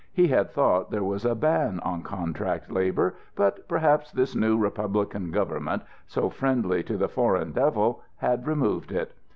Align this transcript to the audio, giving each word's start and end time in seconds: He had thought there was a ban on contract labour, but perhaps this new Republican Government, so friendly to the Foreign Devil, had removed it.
He 0.11 0.29
had 0.29 0.49
thought 0.49 0.89
there 0.89 1.03
was 1.03 1.25
a 1.25 1.35
ban 1.35 1.79
on 1.83 2.01
contract 2.01 2.71
labour, 2.71 3.13
but 3.35 3.67
perhaps 3.67 4.11
this 4.11 4.35
new 4.35 4.57
Republican 4.57 5.29
Government, 5.29 5.83
so 6.07 6.27
friendly 6.27 6.81
to 6.81 6.97
the 6.97 7.07
Foreign 7.07 7.51
Devil, 7.51 8.01
had 8.15 8.47
removed 8.47 8.91
it. 8.91 9.13